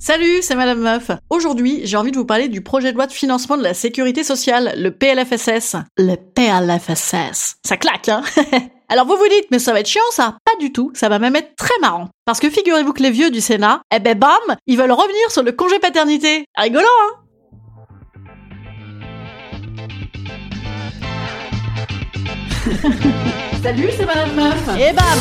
[0.00, 1.10] Salut, c'est Madame Meuf.
[1.28, 4.22] Aujourd'hui, j'ai envie de vous parler du projet de loi de financement de la sécurité
[4.22, 5.74] sociale, le PLFSS.
[5.96, 7.56] Le PLFSS.
[7.66, 8.22] Ça claque, hein?
[8.88, 10.36] Alors vous vous dites, mais ça va être chiant ça?
[10.44, 12.08] Pas du tout, ça va même être très marrant.
[12.24, 14.30] Parce que figurez-vous que les vieux du Sénat, eh ben bam,
[14.68, 16.44] ils veulent revenir sur le congé paternité.
[16.56, 17.14] Rigolo, hein?
[23.62, 24.68] Salut, c'est Madame Meuf.
[24.78, 25.18] Et bam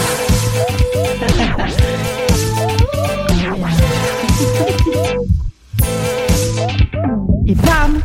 [7.47, 8.02] Et bam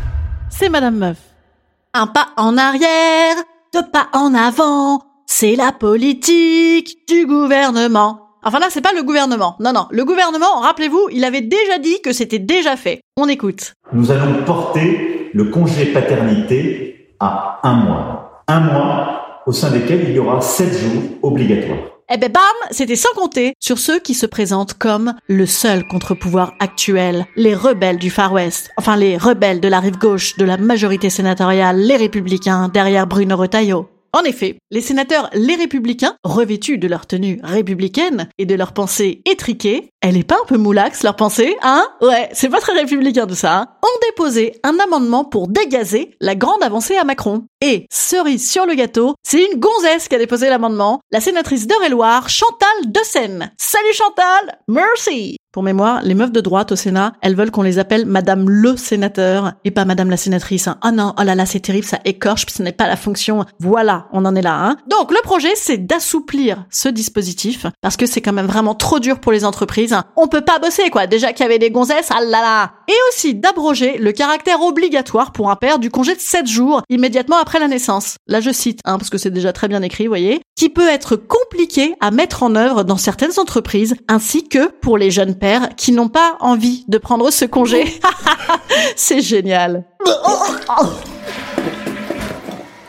[0.49, 1.17] C'est Madame Meuf.
[1.93, 3.35] Un pas en arrière,
[3.73, 8.19] deux pas en avant, c'est la politique du gouvernement.
[8.43, 9.55] Enfin là, c'est pas le gouvernement.
[9.59, 9.87] Non, non.
[9.91, 13.01] Le gouvernement, rappelez-vous, il avait déjà dit que c'était déjà fait.
[13.15, 13.73] On écoute.
[13.93, 18.43] Nous allons porter le congé paternité à un mois.
[18.47, 21.92] Un mois au sein desquels il y aura sept jours obligatoires.
[22.09, 26.53] Eh ben bam, c'était sans compter sur ceux qui se présentent comme le seul contre-pouvoir
[26.59, 30.57] actuel, les rebelles du Far West, enfin les rebelles de la rive gauche de la
[30.57, 33.89] majorité sénatoriale, les républicains derrière Bruno Retailleau.
[34.15, 39.23] En effet, les sénateurs les républicains, revêtus de leur tenue républicaine et de leur pensée
[39.25, 41.87] étriquée, elle est pas un peu moulax leur pensée, hein?
[42.01, 43.67] Ouais, c'est pas très républicain tout ça, hein?
[43.81, 47.45] Ont déposé un amendement pour dégazer la grande avancée à Macron.
[47.61, 52.27] Et, cerise sur le gâteau, c'est une gonzesse qui a déposé l'amendement, la sénatrice d'Eure-et-Loire,
[52.27, 52.67] Chantal
[53.03, 53.51] Seine.
[53.57, 57.77] Salut Chantal Merci pour mémoire, les meufs de droite au Sénat, elles veulent qu'on les
[57.77, 60.67] appelle Madame le sénateur et pas Madame la sénatrice.
[60.81, 63.45] Ah non, oh là là, c'est terrible, ça écorche, ce n'est pas la fonction.
[63.59, 64.55] Voilà, on en est là.
[64.55, 64.77] Hein.
[64.89, 69.19] Donc le projet, c'est d'assouplir ce dispositif parce que c'est quand même vraiment trop dur
[69.19, 69.92] pour les entreprises.
[70.15, 71.07] On peut pas bosser quoi.
[71.07, 72.71] Déjà qu'il y avait des gonzesses, ah là là.
[72.87, 77.37] Et aussi d'abroger le caractère obligatoire pour un père du congé de 7 jours immédiatement
[77.37, 78.15] après la naissance.
[78.27, 80.87] Là, je cite, hein, parce que c'est déjà très bien écrit, vous voyez, qui peut
[80.87, 85.35] être compliqué à mettre en œuvre dans certaines entreprises ainsi que pour les jeunes
[85.77, 87.99] qui n'ont pas envie de prendre ce congé.
[88.95, 89.85] C'est génial.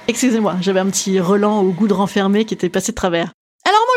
[0.06, 3.32] Excusez-moi, j'avais un petit relan au goût de renfermé qui était passé de travers.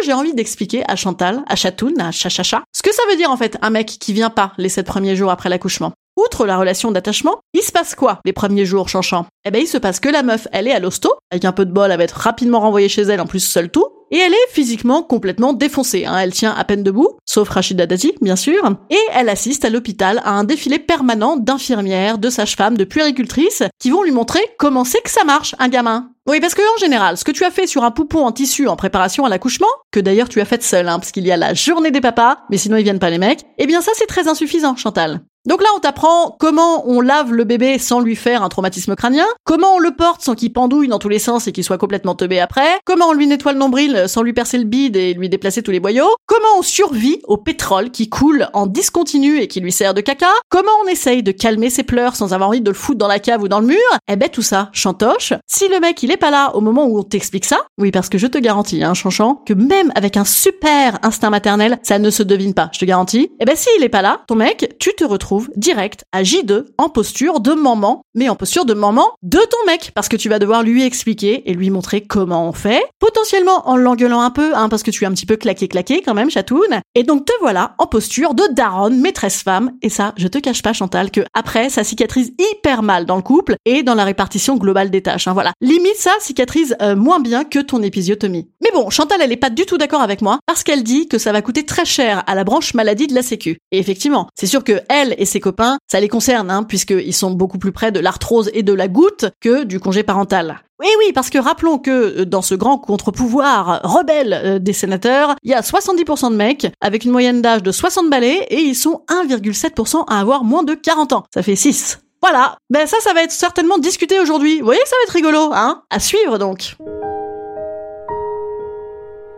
[0.04, 3.38] J'ai envie d'expliquer à Chantal, à Chatoun, à Chachacha, ce que ça veut dire en
[3.38, 5.94] fait un mec qui vient pas les sept premiers jours après l'accouchement.
[6.18, 9.68] Outre la relation d'attachement, il se passe quoi les premiers jours chanchant Eh ben il
[9.68, 11.98] se passe que la meuf, elle est à l'hosto, avec un peu de bol, elle
[11.98, 15.54] va être rapidement renvoyée chez elle, en plus seule tout, et elle est physiquement complètement
[15.54, 16.06] défoncée.
[16.06, 16.18] Hein.
[16.18, 20.22] Elle tient à peine debout, sauf Rachida Dati, bien sûr, et elle assiste à l'hôpital
[20.24, 25.02] à un défilé permanent d'infirmières, de sages-femmes, de puéricultrices qui vont lui montrer comment c'est
[25.02, 26.10] que ça marche, un gamin.
[26.28, 28.68] Oui, parce que en général, ce que tu as fait sur un poupon en tissu
[28.68, 31.38] en préparation à l'accouchement, que d'ailleurs tu as fait seul, hein, parce qu'il y a
[31.38, 34.08] la journée des papas, mais sinon ils viennent pas les mecs, eh bien ça c'est
[34.08, 35.22] très insuffisant, Chantal.
[35.48, 39.26] Donc là, on t'apprend comment on lave le bébé sans lui faire un traumatisme crânien,
[39.46, 42.16] comment on le porte sans qu'il pendouille dans tous les sens et qu'il soit complètement
[42.16, 45.30] teubé après, comment on lui nettoie le nombril sans lui percer le bide et lui
[45.30, 49.62] déplacer tous les boyaux, comment on survit au pétrole qui coule en discontinu et qui
[49.62, 52.70] lui sert de caca, comment on essaye de calmer ses pleurs sans avoir envie de
[52.70, 53.78] le foutre dans la cave ou dans le mur,
[54.10, 55.32] eh ben tout ça, chantoche.
[55.48, 58.10] Si le mec il est pas là au moment où on t'explique ça, oui parce
[58.10, 62.10] que je te garantis, hein, chanchant, que même avec un super instinct maternel, ça ne
[62.10, 63.32] se devine pas, je te garantis.
[63.40, 66.90] Eh ben s'il est pas là, ton mec, tu te retrouves direct à J2 en
[66.90, 70.40] posture de maman, mais en posture de maman de ton mec, parce que tu vas
[70.40, 74.70] devoir lui expliquer et lui montrer comment on fait, potentiellement en l'engueulant un peu, hein,
[74.70, 77.76] parce que tu es un petit peu claqué-claqué quand même, chatoun, et donc te voilà
[77.78, 81.70] en posture de daronne, maîtresse femme, et ça, je te cache pas Chantal, que après,
[81.70, 85.34] ça cicatrise hyper mal dans le couple et dans la répartition globale des tâches, hein,
[85.34, 85.54] voilà.
[85.62, 88.50] Limite, ça cicatrise euh, moins bien que ton épisiotomie.
[88.62, 91.18] Mais bon, Chantal, elle est pas du tout d'accord avec moi, parce qu'elle dit que
[91.18, 93.58] ça va coûter très cher à la branche maladie de la sécu.
[93.72, 97.32] Et effectivement, c'est sûr que elle et ses copains, ça les concerne, hein, puisqu'ils sont
[97.32, 100.62] beaucoup plus près de l'arthrose et de la goutte que du congé parental.
[100.80, 105.36] Oui, oui, parce que rappelons que euh, dans ce grand contre-pouvoir rebelle euh, des sénateurs,
[105.44, 108.76] il y a 70% de mecs avec une moyenne d'âge de 60 balais et ils
[108.76, 111.24] sont 1,7% à avoir moins de 40 ans.
[111.34, 112.00] Ça fait 6.
[112.22, 114.60] Voilà, ben ça, ça va être certainement discuté aujourd'hui.
[114.60, 116.76] Vous voyez que ça va être rigolo, hein À suivre donc.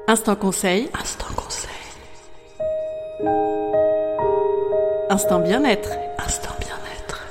[0.07, 0.89] Instant conseil.
[0.99, 1.69] Instant conseil.
[5.11, 5.89] Instant bien-être.
[6.23, 7.25] Instant bien-être.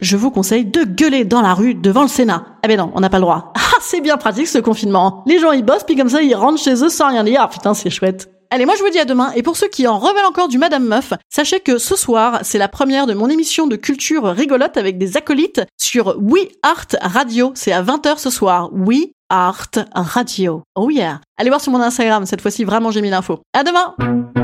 [0.00, 2.44] Je vous conseille de gueuler dans la rue devant le Sénat.
[2.62, 3.52] Ah ben non, on n'a pas le droit.
[3.72, 5.22] Ah, c'est bien pratique ce confinement.
[5.26, 7.40] Les gens ils bossent puis comme ça ils rentrent chez eux sans rien dire.
[7.40, 8.28] Ah putain, c'est chouette.
[8.50, 10.58] Allez, moi je vous dis à demain, et pour ceux qui en reveulent encore du
[10.58, 14.76] Madame Meuf, sachez que ce soir, c'est la première de mon émission de culture rigolote
[14.76, 17.52] avec des acolytes sur We Art Radio.
[17.54, 18.70] C'est à 20h ce soir.
[18.72, 20.62] We Art Radio.
[20.74, 21.20] Oh yeah.
[21.38, 23.38] Allez voir sur mon Instagram, cette fois-ci vraiment j'ai mis l'info.
[23.54, 24.39] À demain!